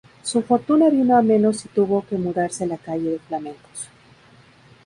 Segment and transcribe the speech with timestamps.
[0.23, 3.89] Su fortuna vino a menos y tuvo que mudarse a la calle de Flamencos.